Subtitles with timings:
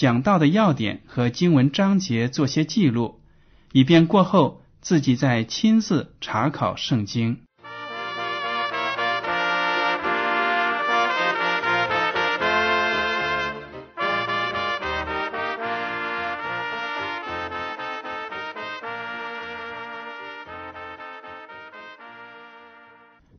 [0.00, 3.20] 讲到的要点和经文章节做些记录，
[3.70, 7.42] 以便过后自己再亲自查考圣经。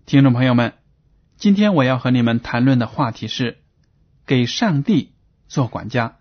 [0.06, 0.74] 听众朋友们，
[1.38, 3.64] 今天我要和你们谈论的话题是
[4.28, 5.16] 给上帝
[5.48, 6.21] 做管家。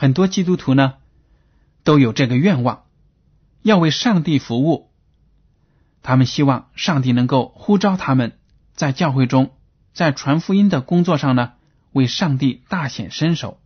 [0.00, 0.94] 很多基督徒呢
[1.82, 2.84] 都有这个愿望，
[3.62, 4.92] 要为上帝服务。
[6.02, 8.38] 他们希望上帝能够呼召他们
[8.74, 9.50] 在教会中，
[9.92, 11.54] 在传福音的工作上呢
[11.90, 13.60] 为上帝大显身手。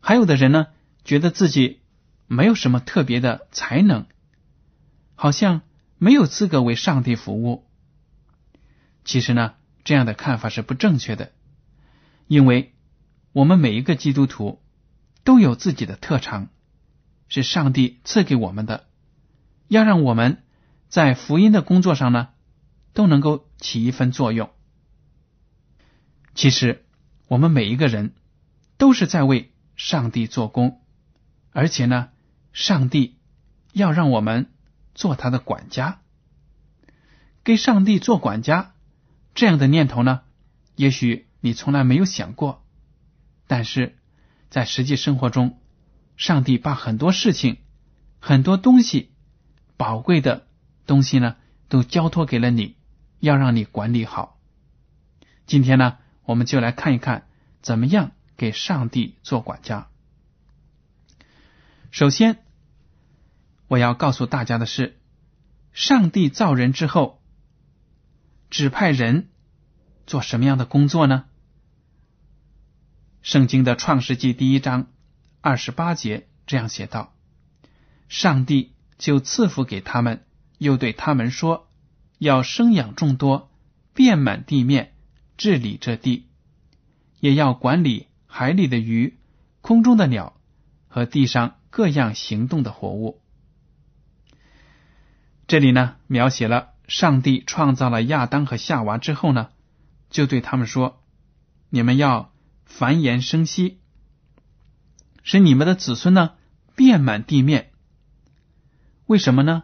[0.00, 0.66] 还有的人呢
[1.04, 1.82] 觉得自己
[2.26, 4.06] 没有什么特别的才能，
[5.14, 5.62] 好像。
[5.98, 7.64] 没有资格为上帝服务。
[9.06, 11.32] 其实呢，这样的看法是不正确的，
[12.26, 12.74] 因为
[13.32, 14.60] 我们每一个基督徒
[15.26, 16.48] 都有自己的特长，
[17.28, 18.86] 是上帝赐给我们的，
[19.68, 20.42] 要让我们
[20.88, 22.28] 在福音的工作上呢
[22.94, 24.48] 都能够起一份作用。
[26.34, 26.86] 其实
[27.28, 28.14] 我们每一个人
[28.78, 30.80] 都是在为上帝做工，
[31.52, 32.08] 而且呢，
[32.54, 33.18] 上帝
[33.74, 34.50] 要让我们。
[34.98, 36.00] 做他的管家，
[37.44, 38.72] 给上帝做管家，
[39.34, 40.22] 这样的念头呢？
[40.74, 42.64] 也许你从来没有想过，
[43.46, 43.98] 但是
[44.56, 45.60] 在实际生活中，
[46.16, 47.58] 上帝把很多事情、
[48.20, 49.10] 很多东西、
[49.76, 50.46] 宝贵的
[50.86, 51.36] 东西呢，
[51.68, 52.74] 都交托给了你，
[53.20, 54.40] 要让你管理好。
[55.44, 57.26] 今天呢，我们就来看一看，
[57.60, 59.88] 怎么样给上帝做管家。
[61.90, 62.38] 首先。
[63.68, 64.98] 我要告诉大家的是，
[65.74, 67.20] 上帝造人之后，
[68.48, 69.28] 指派人
[70.06, 71.26] 做什么样的工作呢？
[73.26, 74.86] 圣经的创世纪第一章
[75.40, 77.12] 二十八节这样写道
[78.08, 80.24] ：“上帝就赐福给他们，
[80.58, 81.68] 又对他们说，
[82.18, 83.50] 要生养众多，
[83.94, 84.92] 遍满地面，
[85.36, 86.28] 治理这地，
[87.18, 89.18] 也要管理海里的鱼、
[89.60, 90.36] 空中的鸟
[90.86, 93.20] 和地上各样行动的活物。”
[95.48, 99.48] 这里呢，描写了上帝创造了亚当和夏娃之后呢，
[100.10, 101.02] 就对他们说
[101.70, 102.32] ：“你们要
[102.66, 103.78] 繁衍生息，
[105.22, 106.34] 使你们的子孙呢
[106.74, 107.72] 遍满地面。
[109.06, 109.62] 为什么呢？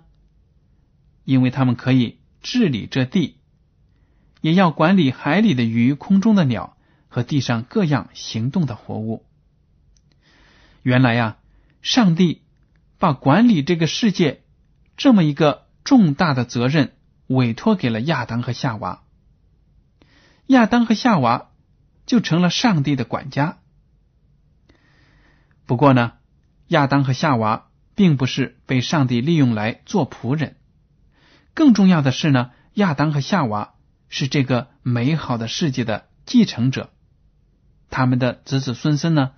[1.25, 3.37] 因为他们可以治理这地，
[4.41, 9.27] 也要管理海里的鱼、空中的鸟和地上各样行动的活物。
[10.83, 11.37] 原来呀，
[11.83, 12.43] 上帝
[12.99, 14.43] 把管理这个世界
[14.97, 16.95] 这么一个。”重大的责任
[17.27, 19.03] 委托给了亚当和夏娃，
[20.47, 21.51] 亚当和夏娃
[22.07, 23.59] 就成了上帝的管家。
[25.67, 26.15] 不过呢，
[26.69, 30.57] 亚当和夏娃并不是被上帝利用来做仆人，
[31.55, 33.75] 更重要的是呢，亚当和夏娃
[34.09, 36.91] 是这个美好的世界的继承者，
[37.89, 39.33] 他们的子子孙孙呢，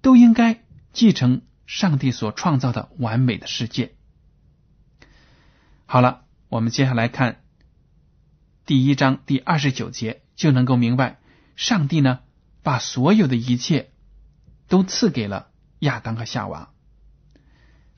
[0.00, 0.62] 都应该
[0.92, 3.94] 继承上帝所创造的完美的世界。
[5.86, 7.42] 好了，我们接下来看
[8.66, 11.19] 第一章第二十九节，就能够明白，
[11.60, 12.20] 上帝呢
[12.62, 13.92] 把所有的一切
[14.66, 16.70] 都赐给了亚当和夏娃。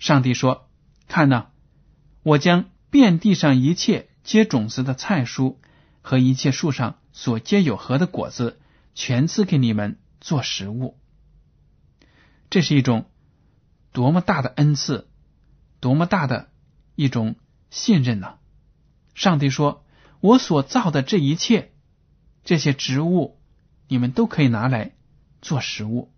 [0.00, 0.68] 上帝说
[1.06, 1.46] ：“看呐，
[2.24, 5.58] 我将遍地上一切结种子的菜蔬
[6.00, 8.60] 和一切树上所结有核的果子，
[8.96, 10.98] 全赐给你们做食物。”
[12.50, 13.08] 这是一种
[13.92, 15.08] 多么大的恩赐，
[15.78, 16.50] 多么大的
[16.96, 17.36] 一种。
[17.70, 18.38] 信任呢？
[19.14, 19.86] 上帝说
[20.20, 21.72] ：“我所造的这一切，
[22.44, 23.40] 这些植物，
[23.92, 24.92] 你们都可以拿来
[25.42, 26.10] 做食物。”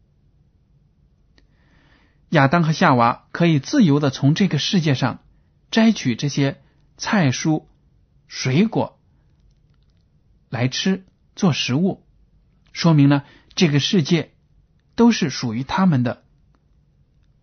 [2.31, 5.25] 亚当和夏娃可以自由的从这个世界上
[5.73, 6.62] 摘取这些
[6.97, 7.65] 菜蔬、
[8.29, 9.00] 水果
[10.49, 11.05] 来吃
[11.35, 12.06] 做食物，
[12.73, 13.25] 说明呢
[13.56, 14.32] 这个世界
[14.94, 16.23] 都是属于他们的，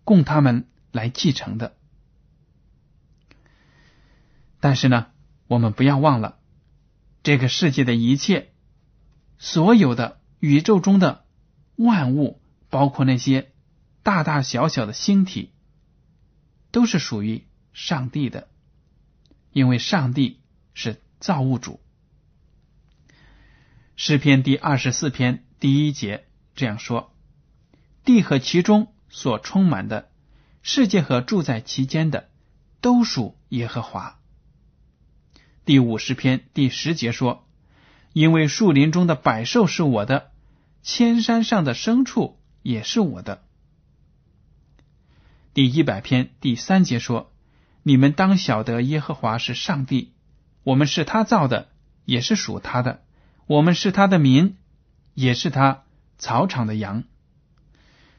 [0.05, 1.75] 供他们来继承的。
[4.61, 5.07] 但是呢，
[5.47, 6.39] 我们不要忘了，
[7.21, 8.53] 这个世界的一切，
[9.37, 11.23] 所有的宇宙中的
[11.77, 13.47] 万物，包括那些。
[14.03, 15.53] 大大小小的星体
[16.71, 18.47] 都是属于上帝的，
[19.51, 20.39] 因为上帝
[20.73, 21.79] 是造物主。
[23.95, 27.13] 诗篇第二十四篇第一节这样说
[28.03, 30.09] ：“地和其中所充满的，
[30.63, 32.31] 世界和住在其间的，
[32.81, 34.19] 都属耶和华。”
[35.63, 37.47] 第五十篇第十节说
[38.13, 40.30] ：“因为树林中的百兽是我的，
[40.81, 43.43] 千山上的牲畜也是我的。”
[45.53, 47.33] 第一百篇第三节说
[47.83, 50.13] ：“你们当晓得耶和华是上帝，
[50.63, 51.69] 我们是他造的，
[52.05, 53.01] 也是属他的；
[53.47, 54.55] 我们是他的民，
[55.13, 55.83] 也是他
[56.17, 57.03] 草场的羊。”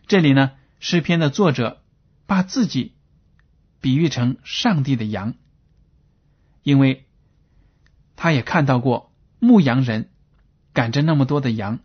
[0.07, 1.83] 这里呢，诗篇的作者
[2.27, 2.95] 把自己
[3.81, 5.35] 比喻成上帝的羊，
[6.63, 7.07] 因为
[8.15, 10.11] 他也看到过牧羊人
[10.75, 11.79] 赶着那么多的羊，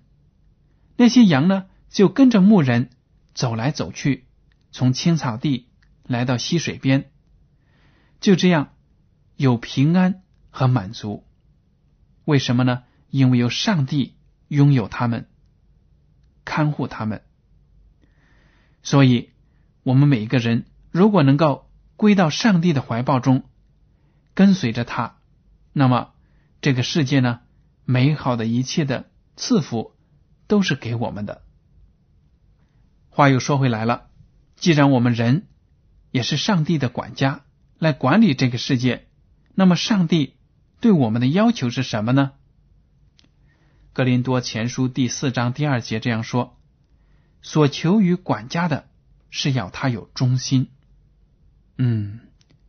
[0.98, 2.90] 那些羊呢就跟着牧人
[3.34, 4.26] 走来走去。
[4.74, 5.70] 从青草地
[6.04, 7.10] 来到溪水边，
[8.20, 8.74] 就这样
[9.36, 11.26] 有平安和满足。
[12.26, 12.84] 为什么呢？
[13.10, 14.18] 因为有上帝
[14.50, 15.30] 拥有他们，
[16.44, 17.24] 看护他们。
[18.84, 19.32] 所以，
[19.84, 23.46] 我们每一个人如果能够归到上帝的怀抱中，
[24.34, 25.18] 跟随着他，
[25.74, 26.14] 那么
[26.62, 27.40] 这个世界呢，
[27.86, 29.96] 美好的一切的赐福
[30.48, 31.44] 都是给我们的。
[33.10, 34.08] 话又说回来了。
[34.56, 35.48] 既然我们人
[36.12, 37.46] 也是上帝的管家，
[37.78, 39.08] 来管理这个世界，
[39.54, 40.36] 那么上帝
[40.80, 42.32] 对我们的要求是什么呢？
[43.94, 46.60] 格林多前书第四章第二节这样说
[47.42, 48.88] ：“所求于管家的
[49.30, 50.70] 是要他有忠心。”
[51.78, 52.22] 嗯，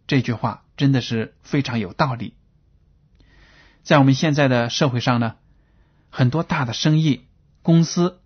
[0.07, 2.35] 这句话真的是非常有道理。
[3.83, 5.37] 在我们现在的社会上呢，
[6.11, 7.25] 很多大的生意
[7.69, 8.23] 公司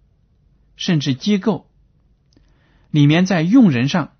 [0.76, 1.68] 甚至机构。
[2.92, 4.12] 里面在用人上，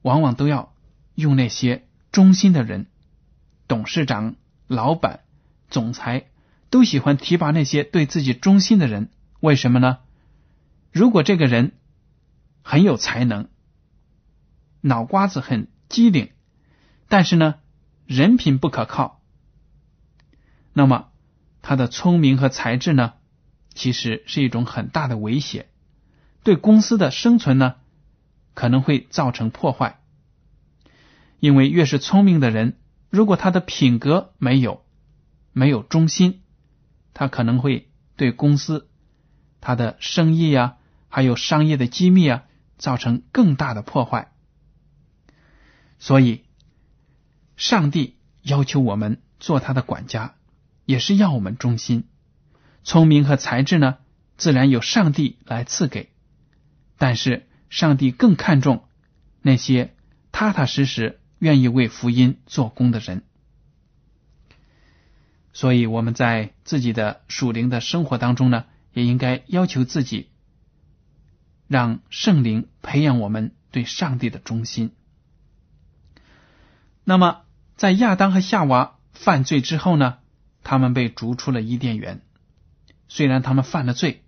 [0.00, 0.76] 往往都要
[1.16, 2.86] 用那些忠心的人，
[3.66, 4.36] 董事长、
[4.68, 5.24] 老板、
[5.70, 6.28] 总裁
[6.70, 9.10] 都喜欢提拔那些对自己忠心的人。
[9.40, 9.98] 为什么呢？
[10.92, 11.72] 如果这个人
[12.62, 13.48] 很有才能，
[14.82, 16.30] 脑瓜子很机灵，
[17.08, 17.56] 但是呢
[18.06, 19.20] 人品不可靠，
[20.72, 21.08] 那么
[21.60, 23.14] 他的聪明和才智呢，
[23.74, 25.68] 其实是一种很大的威胁，
[26.42, 27.76] 对公司的生存呢。
[28.54, 29.98] 可能会造成破坏，
[31.40, 32.78] 因为越是聪明的人，
[33.10, 34.84] 如果他的品格没有
[35.52, 36.42] 没有忠心，
[37.14, 38.88] 他可能会对公司、
[39.60, 40.76] 他的生意呀，
[41.08, 42.44] 还有商业的机密啊，
[42.78, 44.30] 造成更大的破坏。
[45.98, 46.44] 所以，
[47.56, 50.36] 上帝要求我们做他的管家，
[50.84, 52.04] 也是要我们忠心。
[52.84, 53.96] 聪明和才智呢，
[54.36, 56.10] 自然由上帝来赐给，
[56.96, 57.48] 但是。
[57.70, 58.84] 上帝更看重
[59.42, 59.96] 那些
[60.30, 63.24] 踏踏实实愿意为福音做工的人，
[65.52, 70.28] 所以我们在自己的属灵的生活当中呢，也应该要求自己，
[71.66, 74.92] 让圣灵培养我们对上帝的忠心。
[77.02, 77.40] 那么，
[77.74, 80.18] 在亚当和夏娃犯罪之后呢，
[80.62, 82.20] 他们被逐出了伊甸园。
[83.08, 84.24] 虽然他们犯了罪，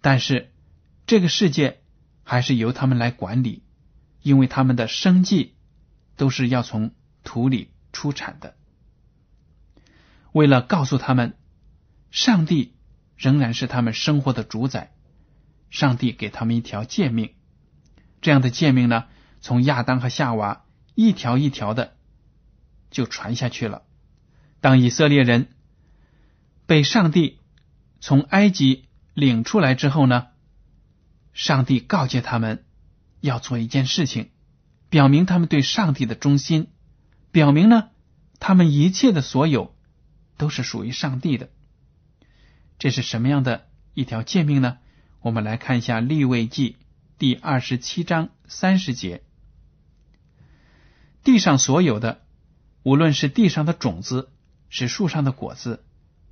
[0.00, 0.52] 但是
[1.06, 1.80] 这个世界。
[2.24, 3.64] 还是由他们来管理，
[4.22, 5.56] 因为他们的生计
[6.16, 6.92] 都是要从
[7.24, 8.54] 土里出产的。
[10.30, 11.36] 为了告诉他们，
[12.12, 12.76] 上帝
[13.16, 14.94] 仍然是他们生活的主宰，
[15.68, 17.34] 上帝给他们一条诫命。
[18.20, 19.06] 这样的诫命呢，
[19.40, 20.64] 从亚当和夏娃
[20.94, 21.96] 一条一条的
[22.92, 23.82] 就传下去了。
[24.60, 25.48] 当以色列人
[26.66, 27.40] 被上帝
[28.02, 30.26] 从埃及领出来之后呢？
[31.32, 32.64] 上帝告诫他们
[33.20, 34.30] 要做一件事情，
[34.90, 36.66] 表明他们对上帝的忠心，
[37.30, 37.90] 表明呢，
[38.40, 39.76] 他们一切的所有
[40.36, 41.50] 都是属于上帝的。
[42.76, 44.78] 这是什么样的一条诫命呢？
[45.20, 46.72] 我们来看一下《立位记》
[47.18, 49.22] 第二十七章三十节：
[51.22, 52.22] 地上所有的，
[52.82, 54.32] 无论是地上的种子，
[54.68, 55.84] 是树上的果子，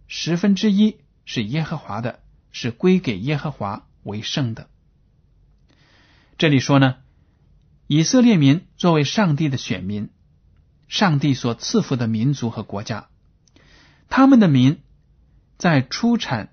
[0.09, 0.97] 十分之一
[1.33, 4.69] 是耶和华的，是归给耶和华为圣的。
[6.39, 6.97] 这里说呢，
[7.87, 10.11] 以色列民作为上帝的选民，
[10.89, 13.11] 上帝所赐福的民族和国家，
[14.09, 14.81] 他们的民
[15.57, 16.53] 在出产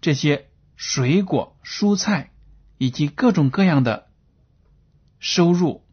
[0.00, 2.30] 这些水果、蔬菜
[2.78, 4.06] 以及各种各样的
[5.18, 5.84] 收入，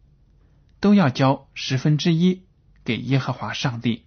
[0.80, 2.44] 都要交十分之一
[2.86, 4.06] 给耶和华上帝，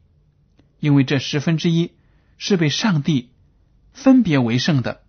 [0.78, 1.96] 因为这十分之一
[2.38, 3.32] 是被上帝
[3.96, 5.02] 分别为圣的。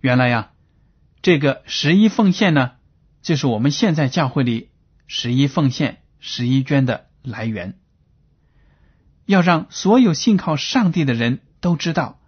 [0.00, 0.50] 原来呀，
[1.20, 2.72] 这个十一奉献呢。
[3.22, 4.70] 就是我们现在教会里
[5.06, 7.78] 十一奉献、十一捐的来源，
[9.26, 12.18] 要让所有信靠上帝的人都知道，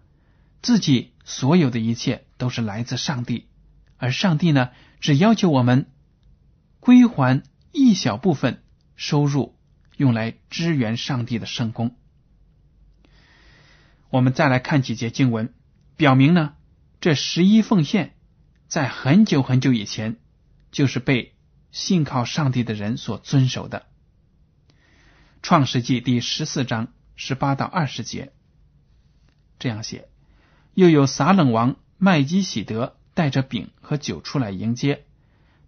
[0.62, 3.48] 自己所有的一切都是来自上帝，
[3.96, 5.90] 而上帝呢，只要求我们
[6.78, 7.42] 归还
[7.72, 8.62] 一小部分
[8.94, 9.56] 收入，
[9.96, 11.96] 用来支援上帝的圣功。
[14.14, 15.52] 我们再来看几节经文，
[15.96, 16.54] 表明呢，
[17.00, 18.14] 这十一奉献
[18.68, 20.18] 在很久很久以前。
[20.70, 21.34] 就是被
[21.70, 23.86] 信靠上帝的人所遵守的。
[25.42, 28.32] 创世纪第十四章十八到二十节
[29.60, 30.08] 这样写：
[30.74, 35.04] 又有撒冷王麦基喜德带着饼和酒出来迎接，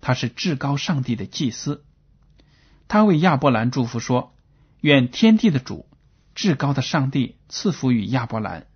[0.01, 1.85] 他是至高上帝的祭司。
[2.87, 4.35] 他为亚伯兰祝福说
[4.83, 5.87] ：“愿天地的主、
[6.37, 8.69] 至高的上帝赐福于亚伯兰。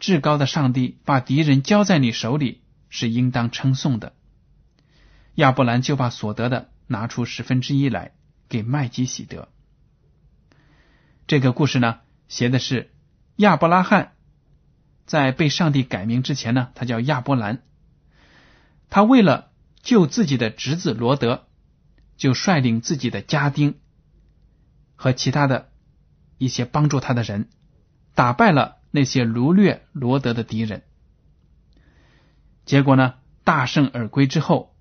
[0.00, 4.14] 至高的上帝把敌人交在你手里，是应当称颂的。”
[5.36, 8.12] 亚伯兰就把所得的拿出十分之一来
[8.48, 9.48] 给麦基喜德。
[11.26, 12.90] 这个故事呢，写的是
[13.36, 14.14] 亚伯拉罕
[15.06, 17.62] 在被上帝改名之前呢，他叫亚伯兰。
[18.88, 21.46] 他为了救自己的侄子罗德，
[22.16, 23.78] 就率领自己的家丁
[24.96, 25.69] 和其他的
[26.40, 27.50] 一些帮助他的人，
[28.14, 30.82] 打败了那些掳掠罗德的敌人。
[32.64, 34.74] 结果呢，大胜而归之后。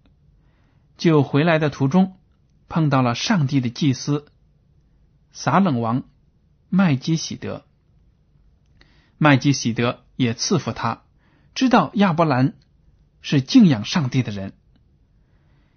[0.98, 2.18] 就回来的途中，
[2.68, 4.25] 碰到了上帝的祭司
[5.32, 6.04] 撒冷王
[6.68, 7.63] 麦基喜德。
[9.18, 11.04] 麦基喜德也赐福他，
[11.56, 12.56] 知道亚伯兰
[13.22, 14.51] 是敬仰上帝的人，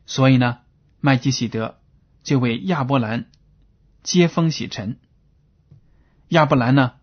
[0.06, 0.58] 所以呢，
[1.00, 1.78] 麦基喜德
[2.24, 3.26] 就为亚伯兰
[4.02, 4.98] 接风洗尘。
[6.32, 6.94] 亚伯兰呢，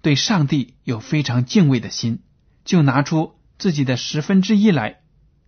[0.00, 2.22] 对上帝有非常敬畏的心，
[2.64, 5.00] 就拿出自己的十分之一来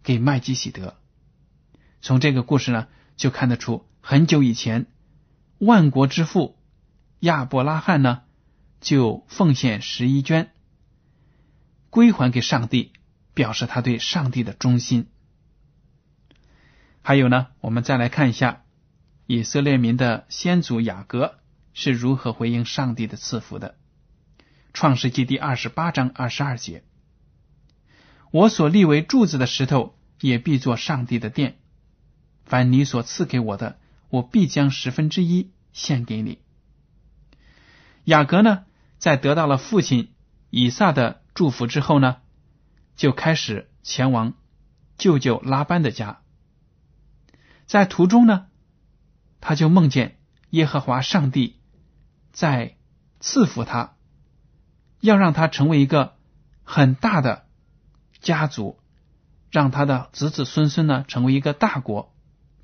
[0.02, 0.96] 给麦基喜德。
[2.00, 4.86] 从这个故事呢，就看得出很久以前，
[5.58, 6.58] 万国之父
[7.20, 8.22] 亚伯拉罕呢，
[8.80, 10.50] 就奉献十一捐，
[11.90, 12.92] 归还给上帝，
[13.34, 15.06] 表示他对上帝的忠心。
[17.02, 18.64] 还有呢，我们再来看一下
[19.28, 21.38] 以色列民的先祖雅各
[21.74, 23.76] 是如何回应上帝的赐福的。
[24.72, 26.84] 创世纪第二十八章二十二节
[28.32, 31.58] ：“我所立为柱子的石头，也必作上帝的殿。”
[32.44, 36.40] 凡你所赐给我的，我必将十分之一献给你。
[38.04, 38.64] 雅各呢，
[38.98, 40.12] 在得到了父亲
[40.50, 42.16] 以撒的祝福之后呢，
[42.96, 44.34] 就开始前往
[44.98, 46.20] 舅舅拉班的家。
[47.66, 48.48] 在途中呢，
[49.40, 50.18] 他就梦见
[50.50, 51.60] 耶和华上帝
[52.32, 52.76] 在
[53.20, 53.94] 赐福他，
[55.00, 56.16] 要让他成为一个
[56.64, 57.46] 很大的
[58.20, 58.80] 家族，
[59.50, 62.10] 让他的子子孙孙呢成为一个大国。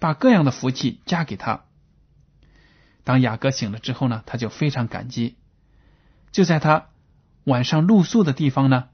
[0.01, 1.65] 把各样的福气加给他。
[3.03, 5.37] 当雅各醒了之后呢，他就非常感激，
[6.31, 6.91] 就在他
[7.43, 8.91] 晚上露宿的地方呢，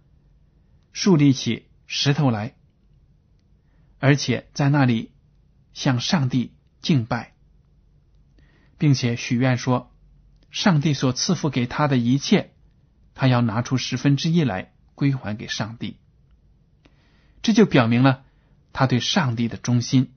[0.92, 2.54] 树立起石头来，
[3.98, 5.12] 而且在那里
[5.74, 7.34] 向上帝敬拜，
[8.78, 9.93] 并且许愿说，
[10.54, 12.52] 上帝所赐福给他的一切，
[13.16, 15.98] 他要拿出十分之一来归还给上帝。
[17.42, 18.22] 这就表明了
[18.72, 20.12] 他对上帝的忠心。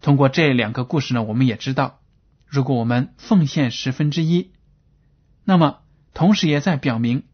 [0.00, 1.98] 通过这两个故事呢，我们也知道，
[2.46, 4.52] 如果我们奉献十分之一，
[5.42, 5.80] 那么
[6.14, 7.24] 同时也在表明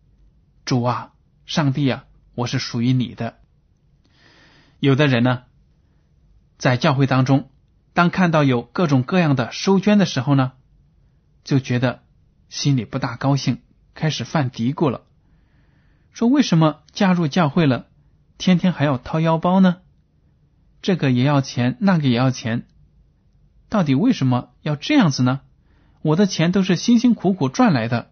[0.64, 1.12] 主啊，
[1.44, 3.40] 上帝啊，我是属于你的。
[4.80, 5.42] 有的人呢，
[6.56, 7.50] 在教会当中，
[7.92, 10.52] 当看到有各种各样的收捐的时候呢，
[11.44, 12.02] 就觉得
[12.49, 13.62] 心里不大高兴，
[13.94, 15.02] 开始犯嘀咕了，
[16.12, 17.88] 说为什么加入教会了，
[18.38, 19.78] 天天还要掏腰包呢？
[20.82, 22.66] 这个也要钱，那个也要钱，
[23.68, 25.40] 到底为什么要这样子呢？
[26.02, 28.11] 我的钱都是辛辛苦苦赚来的，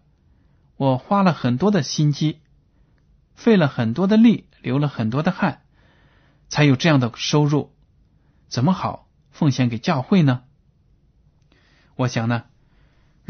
[0.77, 2.39] 我花了很多的心机，
[3.35, 5.63] 费了很多的力，流了很多的汗，
[6.47, 7.73] 才有这样的收入，
[8.47, 10.43] 怎么好奉献给教会呢？
[11.95, 12.45] 我想呢，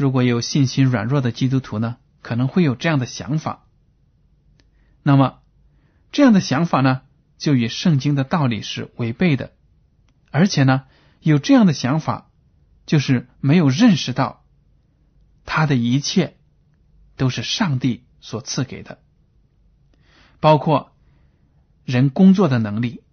[0.02, 3.68] 如果有信心软弱的基督徒呢，可能会有这样的想法。
[5.04, 5.38] 那么
[6.10, 7.02] 这样的想法呢？
[7.38, 9.52] 就与圣经的道理是违背的，
[10.32, 10.86] 而且呢，
[11.20, 12.32] 有这样的想法，
[12.84, 14.44] 就是没有认识到
[15.44, 16.36] 他的一切
[17.16, 18.98] 都是上帝所赐给的，
[20.40, 20.96] 包括
[21.84, 23.04] 人工作的能力、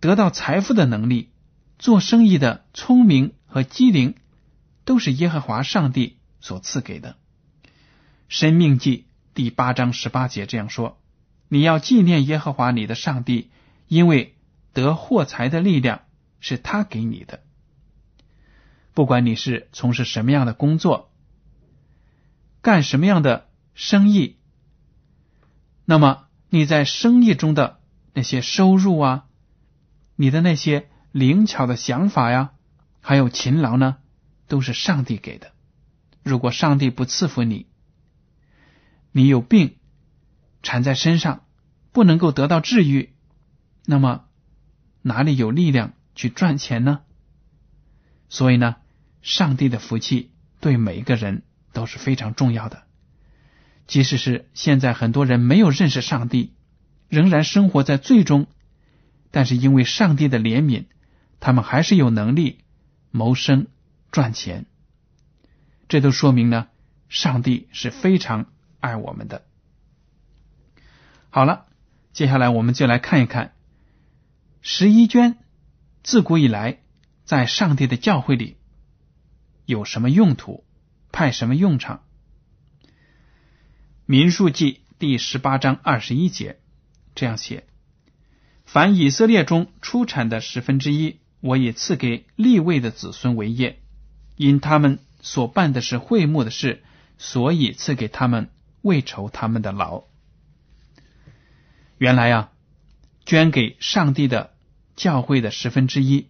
[0.00, 1.30] 得到财富的能力、
[1.78, 4.16] 做生意的聪明和机灵，
[4.84, 7.16] 都是耶和华上帝所赐给的。
[8.28, 11.00] 生命记第八章十八节这样说
[11.48, 13.50] ：“你要纪念耶和华你的上帝，
[13.88, 14.36] 因为
[14.72, 16.02] 得获财的力量。”
[16.44, 17.44] 是他给你的，
[18.94, 21.12] 不管你是从事什么样的工作，
[22.60, 24.38] 干什么样的生意，
[25.84, 27.78] 那么你在生意中的
[28.12, 29.26] 那些收入啊，
[30.16, 32.54] 你的那些灵巧的想法呀，
[33.00, 33.98] 还有勤劳呢，
[34.48, 35.52] 都是上帝给的。
[36.22, 37.66] 如果上帝不赐福你，
[39.10, 39.76] 你有病
[40.62, 41.44] 缠在身上，
[41.92, 43.12] 不能够得到治愈，
[43.84, 44.24] 那么
[45.02, 45.94] 哪里有力量？
[46.14, 47.00] 去赚钱呢？
[48.28, 48.76] 所以呢，
[49.22, 50.30] 上帝的福气
[50.60, 52.82] 对每一个人都是非常重要的。
[53.86, 56.52] 即使是现在很多人没有认识上帝，
[57.08, 58.46] 仍然生活在最终，
[59.30, 60.84] 但是因为上帝的怜悯，
[61.40, 62.58] 他们还是有能力
[63.10, 63.68] 谋生
[64.12, 64.66] 赚钱。
[65.88, 66.68] 这都说明呢，
[67.08, 68.46] 上帝是非常
[68.78, 69.44] 爱我们的。
[71.30, 71.66] 好了，
[72.12, 73.54] 接下来我们就来看一看
[74.60, 75.38] 十一捐。
[76.02, 76.80] 自古以来，
[77.24, 78.56] 在上帝的教会里
[79.66, 80.64] 有什么用途，
[81.12, 82.02] 派什么用场？
[84.04, 86.58] 民数记第十八章二十一节
[87.14, 87.66] 这样写：
[88.64, 93.81] 凡以色列中出产的十分之一，我也赐给立位的子孙为业，
[94.42, 96.82] 因他们所办的是会幕的事，
[97.18, 98.50] 所以赐给他们
[98.82, 100.04] 为酬他们的劳。
[101.98, 102.52] 原来啊，
[103.24, 104.50] 捐给上帝的。
[104.94, 106.28] 教会的十分之一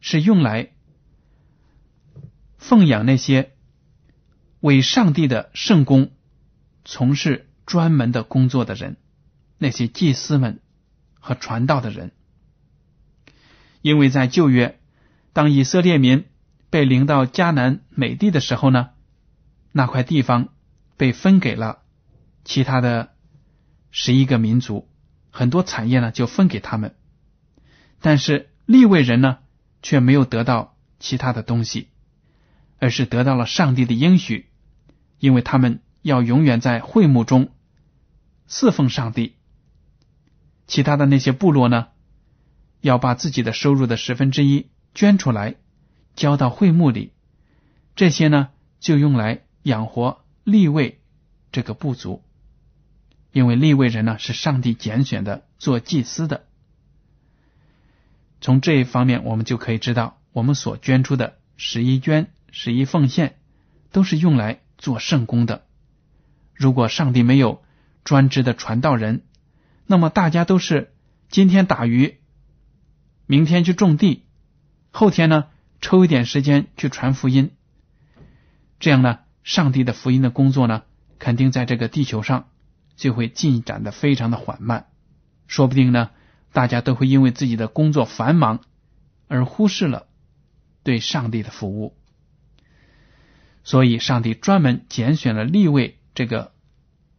[0.00, 0.70] 是用来
[2.56, 3.52] 奉养那些
[4.60, 6.10] 为上帝的圣公
[6.86, 8.96] 从事专门的工作的人，
[9.58, 10.60] 那些祭司们
[11.20, 12.12] 和传道的人。
[13.82, 14.80] 因为在旧约，
[15.34, 16.24] 当以色列民
[16.76, 18.90] 被领到迦南美地的时候呢，
[19.72, 20.48] 那块地方
[20.98, 21.78] 被分给了
[22.44, 23.14] 其他的
[23.90, 24.86] 十一个民族，
[25.30, 26.94] 很多产业呢就分给他们。
[28.02, 29.38] 但是立位人呢，
[29.80, 31.88] 却没有得到其他的东西，
[32.78, 34.50] 而是得到了上帝的应许，
[35.18, 37.52] 因为他们要永远在会幕中
[38.48, 39.36] 侍奉上帝。
[40.66, 41.86] 其他的那些部落呢，
[42.82, 45.54] 要把自己的收入的十分之一捐出来，
[46.16, 47.12] 交到会幕里，
[47.94, 48.48] 这些呢
[48.80, 51.00] 就用来养活立位
[51.52, 52.24] 这个部族，
[53.32, 56.46] 因为立位人呢是上帝拣选的做祭司的。
[58.40, 63.36] 从这一方面，我们就可以知道，我们所捐出的十一捐、十一奉献，
[63.92, 65.64] 都是用来做圣功的。
[66.54, 67.62] 如果上帝没有
[68.04, 69.22] 专职的传道人，
[69.86, 70.94] 那么大家都是
[71.28, 72.18] 今天打鱼，
[73.26, 74.24] 明天去种地，
[74.90, 75.46] 后天呢
[75.80, 77.52] 抽一点时间去传福音。
[78.78, 80.82] 这样呢，上帝的福音的工作呢，
[81.18, 82.48] 肯定在这个地球上
[82.96, 84.86] 就会进展的非常的缓慢，
[85.46, 86.10] 说不定呢。
[86.52, 88.60] 大家都会因为自己的工作繁忙
[89.28, 90.06] 而忽视了
[90.82, 91.94] 对上帝的服务，
[93.62, 96.54] 所以上帝专门拣选了立位这个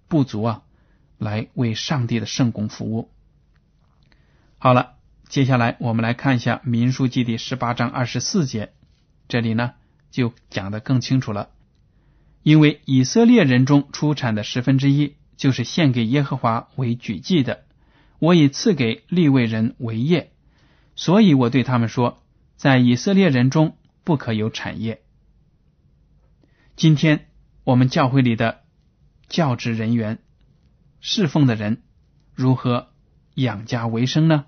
[0.08, 0.64] 部族啊，
[1.20, 3.12] 来为上帝的圣公服务。
[4.58, 4.97] 好了，
[5.30, 8.72] 接下来我们来看一下《民书记》第十八章二十四节，
[9.28, 9.74] 这里呢
[10.10, 11.50] 就讲的更清楚了。
[12.44, 17.66] 因为以色列人中出产的十分之一，就是献给耶和华为举祭的。
[18.20, 20.32] 我已赐给立位人为业，
[20.96, 22.24] 所以我对他们说，
[22.56, 25.02] 在以色列人中不可有产业。
[26.78, 27.28] 今天
[27.66, 28.62] 我们教会里的
[29.28, 30.20] 教职人员、
[31.02, 31.84] 侍奉的人
[32.34, 32.88] 如何
[33.36, 34.46] 养家为生呢？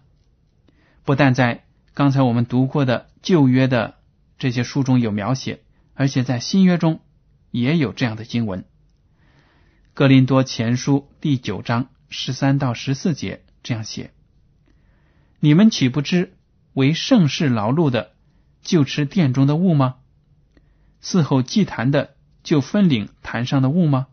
[1.10, 1.64] 不但在
[1.96, 3.96] 刚才我们读过的旧约的
[4.38, 5.64] 这些书中有描写，
[5.96, 7.00] 而且在新约中
[7.50, 8.62] 也有这样的经文，
[9.96, 13.42] 《格林多前书》第九章十三到十四节。
[13.64, 14.12] 这样写：
[15.40, 16.38] 你们岂不知
[16.74, 18.12] 为盛世劳碌的，
[18.62, 19.96] 就吃殿中的物吗？
[21.02, 24.06] 伺候祭坛的，就分领坛上的物吗？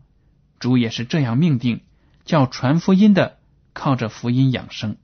[0.57, 1.81] 主也是这样命定，
[2.25, 3.37] 叫传福音的
[3.73, 4.97] 靠着福音养生。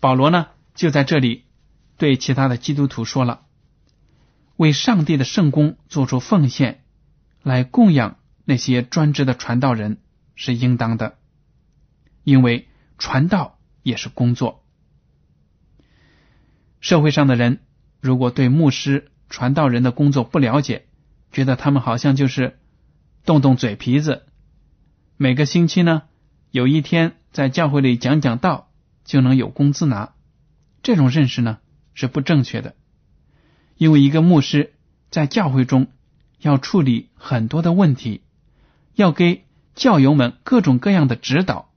[0.00, 1.44] 保罗呢，就在这里
[1.96, 3.46] 对其他的基督徒说了：
[4.56, 6.84] 为上帝的圣功做出奉献，
[7.42, 10.00] 来供养那些专职的传道人
[10.34, 11.18] 是应当的，
[12.24, 12.68] 因为。
[13.00, 14.64] 传道也是工作。
[16.80, 17.60] 社会上的人
[18.00, 20.86] 如果对牧师、传道人的工作不了解，
[21.30, 22.58] 觉得他们好像就是
[23.24, 24.26] 动动嘴皮子，
[25.16, 26.02] 每个星期呢
[26.50, 28.67] 有一天在教会里讲讲道
[29.08, 30.12] 就能有工资拿，
[30.82, 31.58] 这种认识呢
[31.94, 32.76] 是不正确的。
[33.78, 34.74] 因为一个牧师
[35.10, 35.86] 在教会中
[36.38, 38.20] 要处理很多的问题，
[38.94, 41.70] 要给教友们各种各样的指导，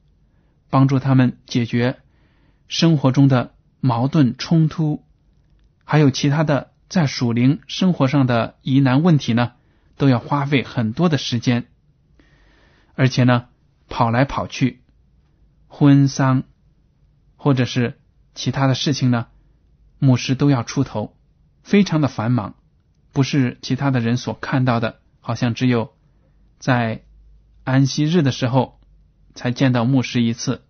[0.70, 2.00] 帮助他们解决
[2.68, 5.06] 生活中的矛盾冲突，
[5.86, 9.54] 还有其他的在属灵生活上的疑难问题呢，
[9.96, 11.68] 都要花费很多的时间，
[12.96, 13.46] 而且呢，
[13.88, 14.82] 跑来跑去，
[15.70, 16.44] 婚丧
[17.44, 18.00] 或者是
[18.36, 19.26] 其他的事情呢，
[19.98, 21.18] 牧师都要出头。
[21.64, 22.54] 非常的繁忙，
[23.14, 25.96] 不是其他的人所看到的，好像只有
[26.60, 27.02] 在
[27.64, 28.80] 安息日的时候
[29.34, 30.64] 才见到牧师一次，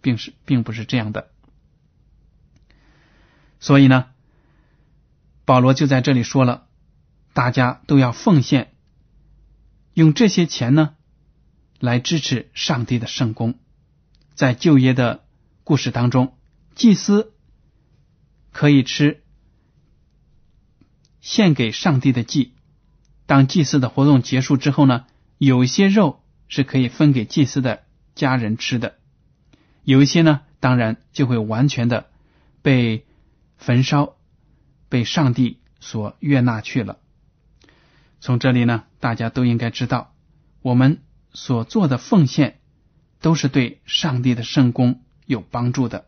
[0.00, 1.28] 并是并不是这样的。
[3.60, 4.06] 所以呢，
[5.44, 6.66] 保罗就在这里说了，
[7.34, 8.72] 大家都要奉献，
[9.92, 10.94] 用这些钱呢
[11.78, 13.58] 来支持上帝的圣功。
[14.34, 15.23] 在旧约的
[15.64, 16.36] 故事当中，
[16.74, 17.32] 祭司
[18.52, 19.22] 可以吃。
[21.22, 22.52] 献给上帝的祭，
[23.24, 25.06] 当祭祀的活动结束之后呢，
[25.38, 28.98] 有一些肉是可以分给祭司的家人吃的，
[29.84, 32.10] 有一些呢，当然就会完全的
[32.60, 33.06] 被
[33.56, 34.16] 焚烧，
[34.90, 36.98] 被上帝所悦纳去了。
[38.20, 40.14] 从这里呢，大家都应该知道，
[40.60, 41.00] 我们
[41.32, 42.60] 所做的奉献
[43.22, 46.06] 都是对上帝的圣功有帮助的。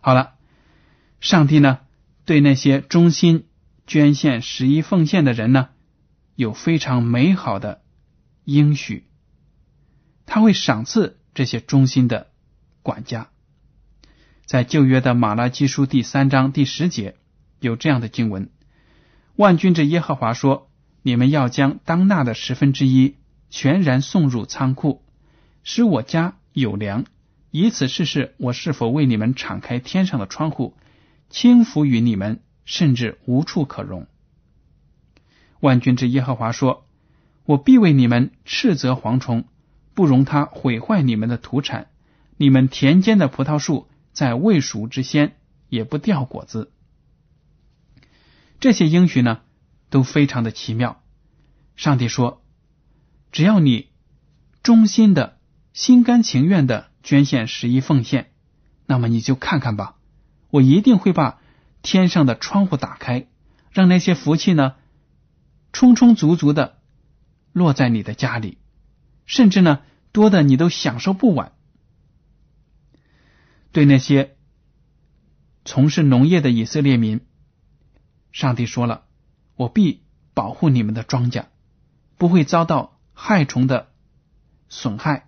[0.00, 0.34] 好了，
[1.20, 1.80] 上帝呢，
[2.24, 3.46] 对那些忠心。
[3.84, 5.70] 捐献、十一奉献的人呢，
[6.36, 7.82] 有非常美好的
[8.44, 9.08] 应许，
[10.24, 12.30] 他会赏赐这些忠心的
[12.82, 13.28] 管家。
[14.46, 17.16] 在旧约的马拉基书第三章第十节
[17.58, 18.50] 有这样的经文
[19.34, 20.70] ：“万军之耶和华说：
[21.02, 23.16] 你们要将当纳的十分之一
[23.50, 25.04] 全然送入仓库，
[25.64, 27.04] 使我家有粮，
[27.52, 30.76] 以此试试我是否为你们敞开天上的窗户，
[31.30, 34.06] 轻浮于你们。”甚至无处可容。
[35.58, 36.86] 万军之耶和华说
[37.44, 39.48] ：“我必为你们斥责蝗虫，
[39.94, 41.90] 不容它毁坏你们的土产。
[42.36, 45.36] 你们田间的葡萄树在未熟之先
[45.70, 46.70] 也不掉果子。”
[48.60, 49.40] 这些应许呢，
[49.90, 51.02] 都非常的奇妙。
[51.74, 52.44] 上帝说
[53.32, 53.88] ：“只要你
[54.62, 55.36] 忠心的、
[55.72, 58.32] 心甘情愿的捐献十一奉献，
[58.86, 59.96] 那么你就看看吧，
[60.50, 61.38] 我一定会把。”
[61.84, 63.26] 天上的窗户打开，
[63.72, 64.76] 让那些福气呢，
[65.72, 66.78] 充充足足的
[67.52, 68.58] 落在你的家里，
[69.26, 69.80] 甚至呢，
[70.12, 71.50] 多的你都享受不完。
[73.72, 74.36] 对那些
[75.64, 77.22] 从事农业的以色列民，
[78.30, 79.06] 上帝说了
[79.56, 81.46] ：“我必保护你们的庄稼，
[82.16, 83.90] 不会遭到害虫的
[84.68, 85.26] 损害，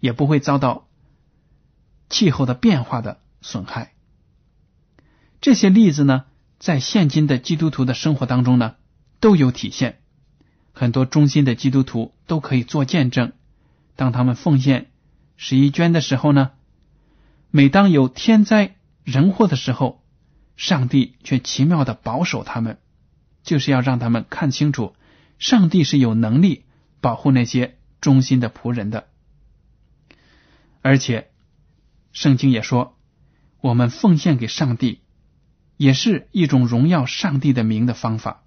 [0.00, 0.88] 也不会遭到
[2.08, 3.92] 气候的变化的损害。”
[5.40, 6.24] 这些例子呢，
[6.58, 8.74] 在现今的基督徒的生活当中呢，
[9.20, 10.00] 都有体现。
[10.72, 13.32] 很多忠心的基督徒都可以做见证。
[13.96, 14.90] 当他们奉献
[15.36, 16.52] 十一捐的时候呢，
[17.50, 20.04] 每当有天灾人祸的时候，
[20.56, 22.78] 上帝却奇妙的保守他们，
[23.42, 24.94] 就是要让他们看清楚，
[25.40, 26.64] 上帝是有能力
[27.00, 29.07] 保护那些忠心的仆人的。
[30.82, 31.30] 而且，
[32.12, 32.96] 圣经也说，
[33.60, 35.00] 我们奉献给上帝。
[35.78, 38.42] 也是一种荣耀上帝的名的方法。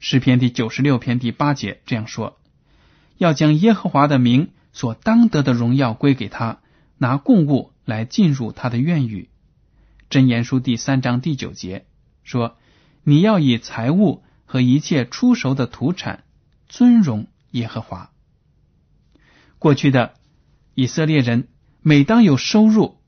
[0.00, 2.40] 诗篇第九十六篇第八节这样说
[3.18, 6.60] ：“要将耶和华的名所当得的荣耀归给他，
[6.96, 9.28] 拿供物来进入他的院宇。”
[10.08, 11.84] 真言书第三章第九节
[12.24, 12.56] 说
[13.04, 16.24] ：“你要以财物和一切出熟的土产
[16.70, 18.10] 尊荣耶和华。”
[19.60, 20.14] 过去的
[20.76, 21.48] 以色列人，
[21.80, 22.98] 每当有收入，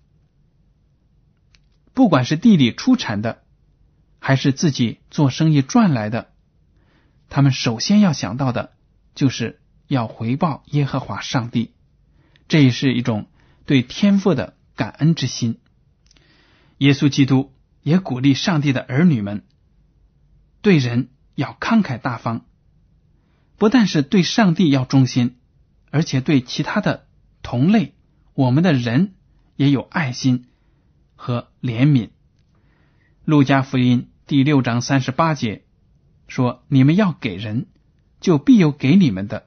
[1.92, 3.42] 不管是地里出产的，
[4.18, 6.32] 还是自己做生意赚来的，
[7.28, 8.72] 他们首先要想到的，
[9.14, 11.74] 就是要回报耶和华上帝。
[12.48, 13.28] 这也是一种
[13.66, 15.60] 对天赋的感恩之心。
[16.78, 17.52] 耶稣基督
[17.82, 19.44] 也鼓励上帝的儿女们，
[20.62, 22.46] 对人要慷慨大方，
[23.58, 25.36] 不但是对上帝要忠心，
[25.90, 27.07] 而且对其他的
[27.50, 27.94] 同类，
[28.34, 29.14] 我们的人
[29.56, 30.44] 也有爱心。
[31.16, 32.10] 和怜悯。
[33.24, 35.64] 路加福音第六章三十八节
[36.26, 37.68] 说：“你们要给人，
[38.20, 39.46] 就必有给你们的，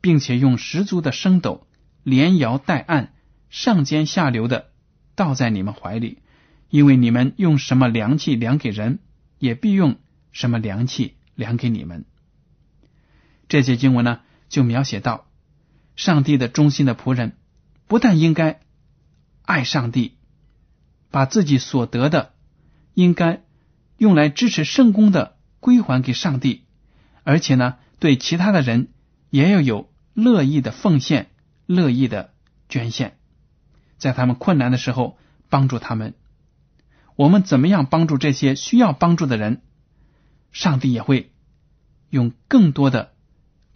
[0.00, 1.66] 并且用十足的升斗，
[2.04, 3.12] 连摇带按，
[3.50, 4.70] 上尖下流的
[5.16, 6.18] 倒在你们怀里，
[6.70, 9.00] 因为你们用什么量器量给人，
[9.40, 9.96] 也必用
[10.30, 12.04] 什么量器量给你们。
[13.48, 15.26] 这节经文呢，就描写到
[15.96, 17.36] 上帝的忠心的仆人，
[17.86, 18.60] 不但应该
[19.42, 20.16] 爱上帝，
[21.10, 22.34] 把自己所得的
[22.94, 23.42] 应该
[23.96, 26.64] 用来支持圣公的归还给上帝，
[27.22, 28.88] 而且呢，对其他的人
[29.30, 31.30] 也要有乐意的奉献、
[31.66, 32.32] 乐意的
[32.68, 33.16] 捐献，
[33.98, 36.14] 在他们困难的时候帮助他们。
[37.16, 39.62] 我们怎么样帮助这些需要帮助的人，
[40.52, 41.32] 上帝也会
[42.10, 43.12] 用更多的。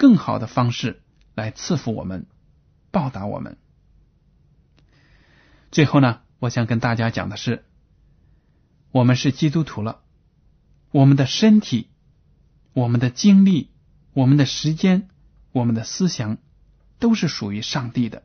[0.01, 1.03] 更好的方式
[1.39, 2.27] 来赐福我们，
[2.91, 3.57] 报答我们。
[5.71, 7.65] 最后呢，我想跟大家讲的是，
[8.91, 10.01] 我们是基督徒了，
[10.91, 11.91] 我们的身体、
[12.73, 13.71] 我们的精力、
[14.13, 15.09] 我们的时间、
[15.53, 16.39] 我们的思想，
[16.99, 18.25] 都是属于上帝的，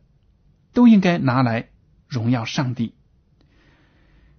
[0.73, 1.69] 都应该拿来
[2.07, 2.95] 荣耀上帝。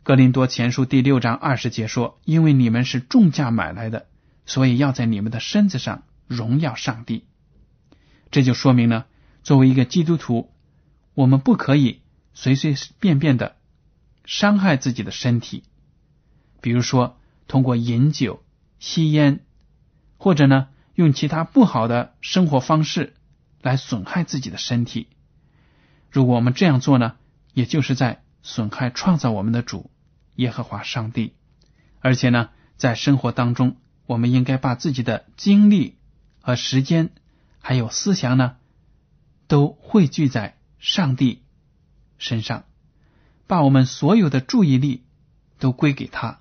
[0.03, 4.09] 格林多前书第六章二十节说：“因为你们是重价买来的，
[4.45, 7.27] 所以要在你们的身子上。”荣耀上帝，
[8.31, 9.07] 这就说明了，
[9.43, 10.51] 作为一个基督徒，
[11.15, 12.01] 我们不可以
[12.33, 13.57] 随随便便的
[14.25, 15.63] 伤害自己的身体，
[16.61, 18.43] 比如说通过饮酒、
[18.79, 19.45] 吸烟，
[20.19, 23.15] 或者呢用其他不好的生活方式
[23.63, 25.07] 来损害自己的身体。
[26.11, 27.15] 如果我们这样做呢，
[27.53, 29.91] 也就是在损害创造我们的主
[30.35, 31.35] 耶和华上帝。
[32.01, 35.97] 而且呢，在生活当中，我们应该把自己的精力。
[36.47, 37.09] 和时间，
[37.67, 38.57] 还有思想呢，
[39.47, 41.43] 都汇聚在上帝
[42.19, 42.65] 身上，
[43.47, 45.03] 把我们所有的注意力
[45.59, 46.41] 都归给他，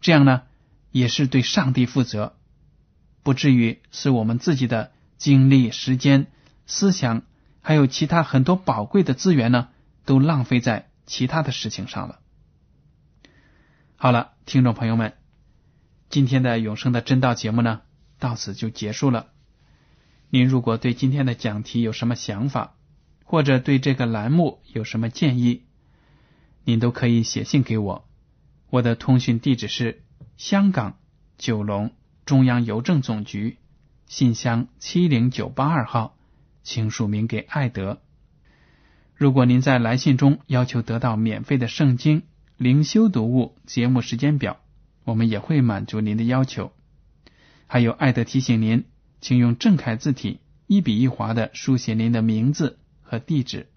[0.00, 0.42] 这样呢，
[0.90, 2.34] 也是对上帝负责，
[3.22, 6.26] 不至于使我们自己的精力、时间、
[6.66, 7.22] 思想，
[7.60, 9.68] 还有其他很多宝贵的资源呢，
[10.04, 12.18] 都浪费在其他的事情上了。
[13.94, 15.14] 好了，听众朋友们，
[16.10, 17.82] 今天的永生的真道节目呢。
[18.18, 19.31] 到此就结束了。
[20.34, 22.74] 您如果对今天的讲题有什么想法，
[23.22, 25.64] 或者对这个栏目有什么建议，
[26.64, 28.08] 您都可以写信给我。
[28.70, 30.02] 我的通讯地址是
[30.38, 30.96] 香港
[31.36, 31.90] 九龙
[32.24, 33.58] 中央邮政总局
[34.06, 36.16] 信箱七零九八二号，
[36.62, 38.00] 请署名给艾德。
[39.14, 42.22] 如果您在来信中要求得到免费的圣经
[42.56, 44.56] 灵修读物节目时间表，
[45.04, 46.72] 我们也会满足您的要求。
[47.66, 48.86] 还有，爱德提醒您，
[49.22, 53.68] 请用正楷字体一笔一划的书写您的名字和地址。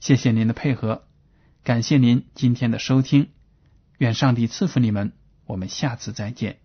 [0.00, 1.06] 谢谢您的配合，
[1.62, 3.28] 感谢您今天的收听，
[3.98, 5.12] 愿上帝赐福你们，
[5.46, 6.58] 我们下次再见。